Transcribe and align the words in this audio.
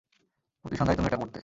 প্রতি 0.65 0.75
সন্ধ্যায় 0.77 0.97
তুমি 0.97 1.07
এটা 1.07 1.17
পরতে। 1.17 1.39